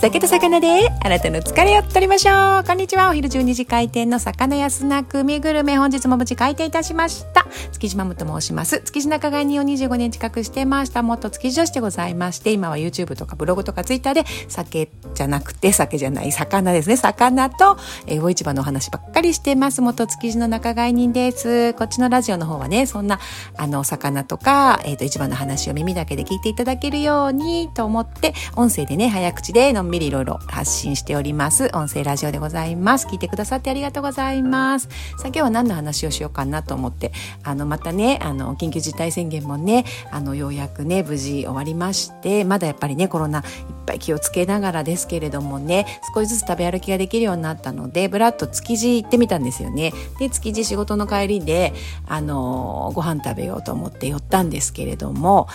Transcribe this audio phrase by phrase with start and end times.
[0.00, 2.64] 酒と魚であなたの疲れを取りましょう。
[2.64, 3.10] こんにちは。
[3.10, 7.39] お昼12時開店の魚屋スナック海グルメ本日も無事開店いたしました。
[7.72, 23.18] 築地マムと申します築地仲買人を25年近くしてました元築地女子でございまして今は YouTube とかブログとか Twitter で酒じゃなくて酒じゃない魚ですね魚と、えー、魚市場のお話ばっかりしてます元築地の仲買人ですこっちのラジオの方はねそんな
[23.56, 31.70] あの魚とか、えー、と市場の話を耳だけで聞いていただけるようにと思って音声でね早口でのんびりいろいろ発信しております。
[31.72, 33.06] 音声ラジオでございます。
[33.06, 34.88] 聞いてくださってありがとうございます。
[35.18, 43.44] さあ今日は何の話をしようかなと思って、あの、またね、あの、緊急事態宣言もね、あの、ようやくね、無事終わりまして、まだやっぱりね、コロナいっ
[43.86, 49.92] ぱい気をつけながらですけれどもね、少しずつ食べ歩きができるようになったので、ぶらっと築地行ってみたんですよね。
[50.18, 51.72] で、築地仕事の帰りで、
[52.06, 55.48] あの、ご飯食べようと思って寄ったんですけれども、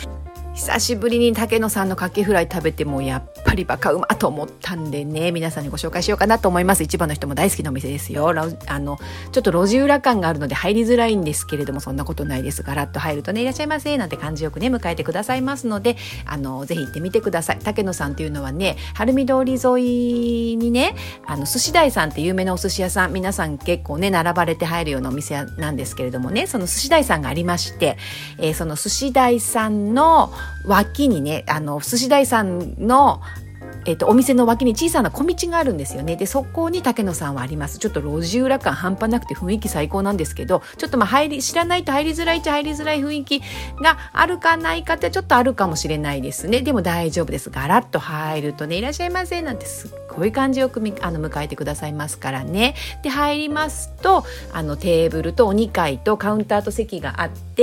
[0.56, 5.34] 久しぶりに竹野さんのかけフライ食べてもやっぱりバカうまと思ったんでね。
[5.34, 6.84] 皆さんにご紹介しようかなと思います。
[6.84, 8.30] 一番の人も大好きなお店ですよ。
[8.30, 8.98] あの
[9.34, 12.64] ちょっと路地裏感があるので入りづらいんですけれどもそんなことないです。
[12.64, 17.60] ガラッと入るとねいらっしゃいませなんて感じよくね迎えてくださいますのであのぜひ行ってみてください。
[17.60, 20.96] 竹野さんっていうのはね晴海通り沿いにね
[21.26, 27.98] あの寿司台さんって有名なお寿司屋さん皆さん結構ね並ばれて入るようなお店なんですけれどもねその寿司台さんがありまして、
[28.38, 30.32] えー、その寿司台さんの
[30.66, 33.22] 脇にね、あの、寿司台さんの、
[33.86, 36.16] えっと、お店の脇に小さな小道があるんですよね。
[36.16, 37.78] で、そこに竹野さんはあります。
[37.78, 43.42] ちょっと路地裏感半端なくて雰囲気最高なんですけど、ちょっとまあ入り、知らないと入りづらいっちゃ入りづらい雰囲気
[43.82, 46.62] があるかないかってちょっとあるかもしれないですね。
[46.62, 47.52] でも大丈夫です。
[47.52, 52.74] ガラッと入るとね、いらっしゃいませなんてすっごい感じよくあの迎えてくださいますからね。
[53.04, 57.55] で、入りますと、あのテーブルとお2階とカウンターと席があって、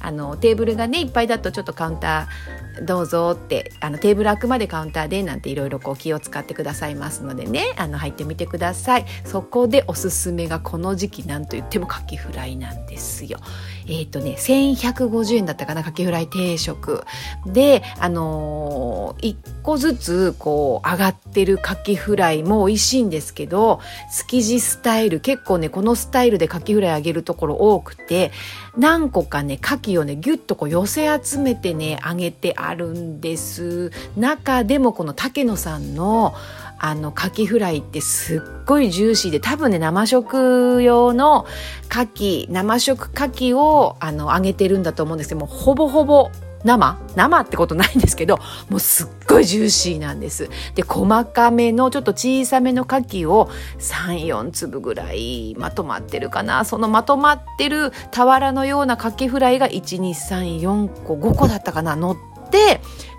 [0.00, 9.04] あのテーブルがね、いっぱいだとちょっとカウンター、どうぞってあのテーブルあくまでカウンターでなんていろいろ気を使ってくださいますのでねあの入ってみてください。
[9.24, 13.38] そこでおすすめがこの時期なんといってもカキフライなんですよ。
[13.86, 17.04] えっ、ー、とね1150円だったかなカキフライ定食。
[17.46, 23.80] であのー、1個ずつこう上がってるカキフライも美味しいんですけど
[24.10, 28.32] 築地スタイル結構ねこのスタイルでカキフライあげるところ多くて
[28.76, 33.92] 何個かね牡蠣をねギュッとこう寄せ集めてね揚げてあるんです。
[34.16, 36.34] 中でもこの竹野さんの
[36.82, 41.44] あの、牡蠣フライってすっごいジューシーで、多分ね、生食用の
[41.90, 46.30] 牡蠣、生食牡蠣を、あの、揚げてるんだと思うんですけども、ほぼほぼ
[46.64, 48.38] 生生ってことないんですけど、
[48.68, 50.50] もうすっごいジューシーなんです。
[50.74, 56.64] で、細かめの、ちょっと小さめの牡蠣を3、4粒ぐらいまとまってるかな。
[56.64, 62.29] そのまとまってる俵のような牡蠣フライが1、2、3、4個、5個だったかな、乗って、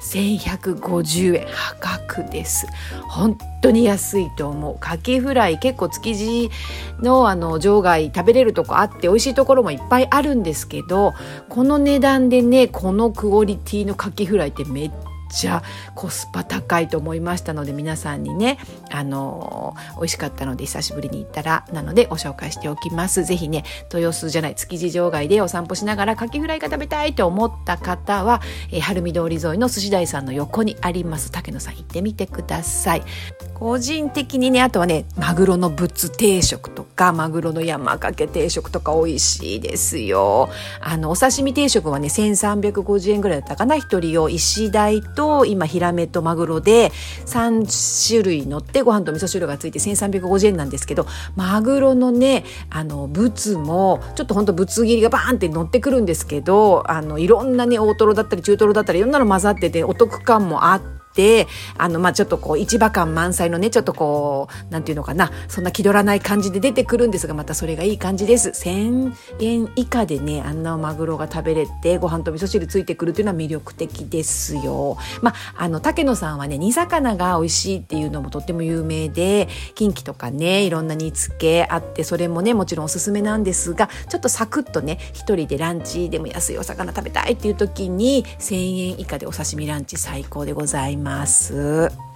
[0.02, 2.68] 1150円破格です。
[3.08, 4.78] 本当に安いと思う。
[4.80, 6.50] カキフライ結構築地
[7.02, 11.14] のあの場外食べれるとこあって美味しいところもいっぱいあるんですけど
[11.50, 14.92] この値段でねこのクオリティのカキフライってめっ
[15.32, 15.64] ちゃ
[15.96, 18.58] コスパ高いと思いましたので皆さんにね
[18.90, 23.24] あの美味しかったので久しぶりに行ったらなのでご紹介しておきます。
[23.24, 28.42] ぜひね豊洲じゃない築地場外でお散歩しながらカキフライが食べたいと思った方は、
[28.72, 31.32] えー、晴海通り沿いの寿司台さんの横にあります。
[31.32, 33.04] 竹野さん行ってみてください。
[33.54, 46.92] 個人的にねあとはねマグロのぶつ定食とかマグロの山かけ定食とか美味しいですよあのお刺身定食はね1350円ぐらいだったかな一人用石鯛と今ヒラメとマグロで
[47.26, 61.01] 3種類乗ってご飯と味噌汁がついて1350円なんですけどマグロのねあのブツもちょっとほんとぶつ切りがバーンって乗ってくるんですけどあのいろんなね大トロだったり中トロだったりいろんなの混ざっててお得感もあって。
[61.14, 68.50] て、あの、まあ、ちょっとこう、市場感満載のね、ちょっとこう、なんていうのかな、そんな気取らない感じで出てくるんですが、またそれがいい感じです。
[68.50, 74.98] 1000円以下でね、あんなマグロが食べれて、ご飯と味噌汁ついてくるっていうのは魅力的ですよ。
[75.22, 91.01] まあ、あの、竹野さんはね、煮魚が美味しいっていうのもとっても有名で、近畿とかね、いろんな煮付けあって、それもね、もちろんおすすめなんですが、ちょっとサクッとね、一人でランチでも安いお魚食べたいっていう時に、1000円以下でお刺身ランチ最高でございます。
[91.02, 92.11] ます。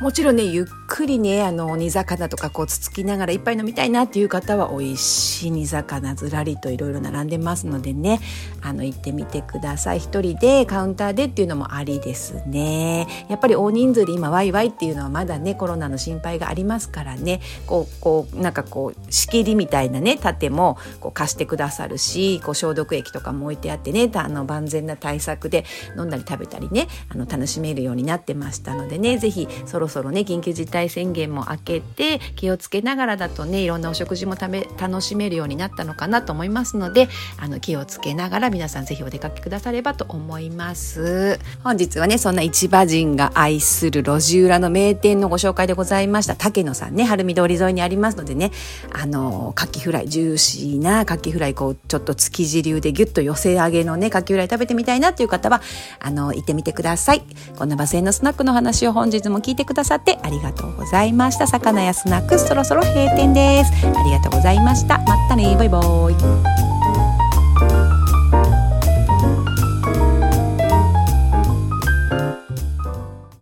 [0.00, 8.20] もちろんねゆっくりねあの煮魚とかこうつつきながら一杯飲みたいなっていう方は美味しい煮魚ずらりといろいろ並んでますのでね。
[8.60, 9.98] あの行ってみてください。
[10.00, 13.06] 一人でカウンターでっていうのもありですね。
[13.28, 17.40] やっぱり大人数で今ワイワイっていうのはまだねコロナの心配がありますからね。
[17.66, 25.64] こうこうなんかこう仕切りみたいなね盾もこう貸してくださるしこう消毒液とかも置いてあってねあの万全な対策で
[25.96, 29.18] 飲んだり食べたりねあの楽しめるようになってましたのでね。
[29.18, 37.08] 是非そろそろね緊急事態宣言も明けて気をつけながらだとねいろんなお食事も食べ楽しめるようになったのかなと思いますので
[37.38, 41.38] あの気をつけながら皆さんぜひお出かけくださればと思います。
[41.64, 46.36] 本日はねそんな市場人が愛する路地裏の名店のご紹介でございました。
[46.36, 48.50] 竹野さんね晴海通り沿いにありますのでね
[48.92, 55.62] あのカキフライジューシーなカキフライこうちょっと築地流でギュッと寄せ上げのねカキフライ食べてみたいなっていう方は
[56.00, 57.22] あの行ってみてください。
[57.56, 61.46] こんなバスへのスナックの話を本日も聞いてくださってありがとうございました。
[61.46, 63.72] 魚やスナックそろそろ閉店です。
[63.86, 64.98] ありがとうございました。
[64.98, 65.80] またねバイバ
[66.10, 66.67] イ。